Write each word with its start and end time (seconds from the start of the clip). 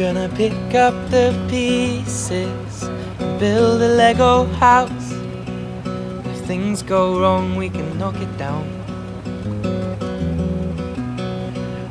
gonna 0.00 0.30
pick 0.34 0.74
up 0.74 0.94
the 1.10 1.28
pieces 1.50 2.84
and 3.18 3.38
build 3.38 3.82
a 3.82 3.88
Lego 3.88 4.44
house. 4.44 5.12
If 6.24 6.38
things 6.46 6.82
go 6.82 7.20
wrong, 7.20 7.54
we 7.54 7.68
can 7.68 7.98
knock 7.98 8.16
it 8.16 8.34
down. 8.38 8.64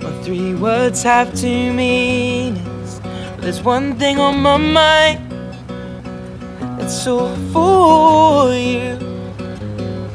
Well, 0.02 0.24
three 0.24 0.56
words 0.56 1.04
have 1.04 1.36
two 1.36 1.72
meanings. 1.72 3.00
But 3.36 3.42
there's 3.42 3.62
one 3.62 3.94
thing 4.00 4.18
on 4.18 4.42
my 4.42 4.58
mind. 4.58 5.22
It's 6.82 7.06
all 7.06 7.36
for 7.54 8.52
you. 8.52 8.98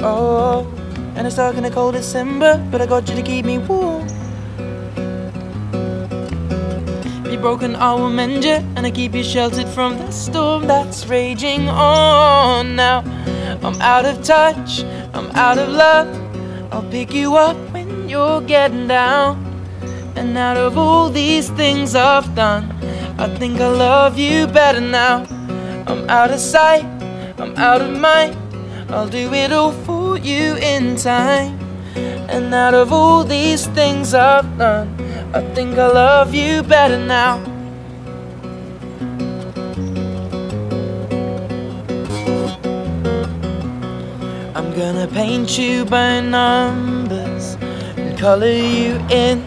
Oh, 0.01 0.67
and 1.15 1.29
it's 1.29 1.37
dark 1.37 1.57
in 1.57 1.63
the 1.63 1.71
cold 1.71 1.95
December, 1.95 2.61
but 2.73 2.83
I 2.83 2.87
got 2.87 3.09
you 3.09 3.15
to 3.15 3.23
keep 3.23 3.45
me 3.45 3.59
warm. 3.59 4.24
If 7.35 7.41
you're 7.41 7.51
broken, 7.51 7.73
will 7.73 8.11
mend 8.11 8.45
you, 8.45 8.63
and 8.77 8.87
I 8.87 8.93
keep 8.93 9.13
you 9.13 9.25
sheltered 9.25 9.67
from 9.67 9.99
the 9.99 10.13
storm 10.13 10.69
that's 10.69 11.05
raging 11.09 11.69
on. 11.69 12.77
Now 12.77 13.01
I'm 13.61 13.75
out 13.83 14.05
of 14.05 14.23
touch, 14.23 14.85
I'm 15.13 15.33
out 15.33 15.59
of 15.59 15.69
love. 15.69 16.07
I'll 16.73 16.89
pick 16.93 17.13
you 17.13 17.35
up 17.35 17.57
when 17.73 18.09
you're 18.09 18.41
getting 18.41 18.87
down. 18.87 19.45
And 20.15 20.39
out 20.39 20.57
of 20.57 20.79
all 20.79 21.11
these 21.11 21.51
things 21.51 21.97
I've 21.97 22.37
done, 22.37 22.71
I 23.19 23.27
think 23.37 23.61
I 23.61 23.67
love 23.67 24.17
you 24.17 24.47
better 24.47 24.81
now. 24.81 25.27
I'm 25.89 26.09
out 26.09 26.31
of 26.31 26.39
sight, 26.39 26.85
I'm 27.39 27.57
out 27.57 27.83
of 27.83 27.99
mind. 27.99 28.37
I'll 28.93 29.09
do 29.09 29.35
it 29.35 29.51
all 29.51 29.73
for 29.73 30.19
you 30.19 30.55
in 30.59 30.95
time. 30.95 31.59
And 32.31 32.55
out 32.55 32.75
of 32.75 32.93
all 32.93 33.25
these 33.25 33.67
things 33.67 34.15
I've 34.15 34.57
done, 34.57 35.04
I 35.35 35.41
think 35.53 35.77
I 35.77 35.89
love 35.89 36.33
you 36.33 36.63
better 36.63 36.97
now. 36.97 37.43
I'm 44.55 44.73
gonna 44.77 45.09
paint 45.09 45.59
you 45.59 45.87
by 45.87 46.21
numbers 46.21 47.57
and 47.97 48.17
color 48.17 48.47
you 48.47 48.95
in. 49.11 49.43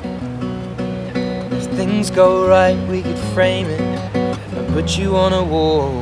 If 1.53 1.67
things 1.77 2.11
go 2.11 2.45
right, 2.49 2.77
we 2.89 3.02
could 3.02 3.19
frame 3.33 3.67
it 3.67 3.80
and 3.80 4.67
put 4.73 4.97
you 4.97 5.15
on 5.15 5.31
a 5.31 5.41
wall. 5.41 5.93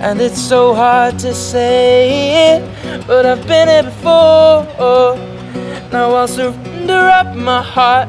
And 0.00 0.20
it's 0.20 0.40
so 0.40 0.74
hard 0.74 1.18
to 1.18 1.34
say 1.34 2.54
it, 2.54 3.06
but 3.08 3.26
I've 3.26 3.44
been 3.48 3.66
here 3.66 3.82
before. 3.82 4.64
Now 5.90 6.14
I'll 6.14 6.28
surrender 6.28 7.08
up 7.08 7.34
my 7.34 7.60
heart 7.60 8.08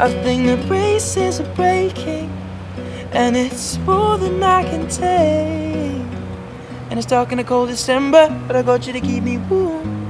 I 0.00 0.08
think 0.22 0.46
the 0.46 0.56
braces 0.68 1.40
are 1.40 1.54
breaking, 1.54 2.30
and 3.10 3.36
it's 3.36 3.78
more 3.78 4.16
than 4.16 4.40
I 4.40 4.62
can 4.62 4.86
take. 4.88 6.06
And 6.88 6.98
it's 6.98 7.06
dark 7.06 7.32
in 7.32 7.38
the 7.38 7.44
cold 7.44 7.68
December, 7.68 8.28
but 8.46 8.54
I 8.54 8.62
got 8.62 8.86
you 8.86 8.92
to 8.92 9.00
keep 9.00 9.24
me 9.24 9.38
warm. 9.38 10.06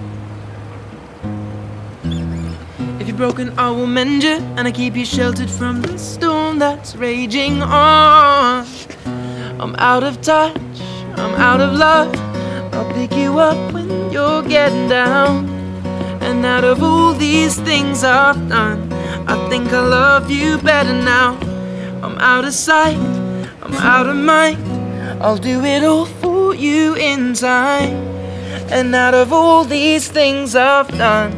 If 3.01 3.09
you're 3.09 3.17
broken, 3.17 3.59
I 3.59 3.71
will 3.71 3.87
mend 3.87 4.25
you, 4.25 4.37
and 4.57 4.69
I 4.69 4.73
keep 4.73 4.95
you 4.95 5.07
sheltered 5.07 5.49
from 5.49 5.81
the 5.81 5.99
storm 5.99 6.59
that's 6.59 6.95
raging 6.95 7.63
on. 7.63 8.67
I'm 9.59 9.75
out 9.77 10.05
of 10.05 10.21
touch, 10.21 10.57
I'm 11.17 11.35
out 11.37 11.63
of 11.63 11.73
love. 11.73 12.15
I'll 12.75 12.93
pick 12.93 13.13
you 13.13 13.39
up 13.39 13.73
when 13.73 14.13
you're 14.13 14.43
getting 14.43 14.87
down. 14.89 15.49
And 16.21 16.45
out 16.45 16.65
of 16.65 16.83
all 16.83 17.15
these 17.15 17.59
things 17.59 18.05
I've 18.05 18.49
done, 18.51 18.88
I 19.29 19.49
think 19.51 19.73
I 19.73 19.81
love 19.81 20.31
you 20.31 20.57
better 20.57 20.95
now. 20.95 21.39
I'm 22.03 22.17
out 22.19 22.47
of 22.47 22.55
sight, 22.55 22.97
I'm 23.63 23.75
out 23.75 24.09
of 24.09 24.17
mind. 24.17 24.59
I'll 25.23 25.37
do 25.37 25.63
it 25.65 25.85
all 25.85 26.07
for 26.07 26.55
you 26.55 26.95
in 26.95 27.35
time. 27.35 27.97
And 28.71 28.95
out 28.95 29.13
of 29.13 29.33
all 29.33 29.65
these 29.65 30.09
things 30.09 30.57
I've 30.57 30.89
done, 30.89 31.33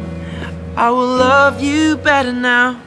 I 0.77 0.89
will 0.89 1.15
love 1.17 1.61
you 1.61 1.97
better 1.97 2.31
now. 2.31 2.81